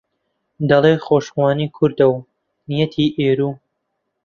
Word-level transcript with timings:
دەڵێی 0.69 0.97
خۆشخوانی 1.05 1.71
کوردە 1.75 2.05
و 2.13 2.15
نیەتی 2.69 3.07
ئێروو 3.19 3.51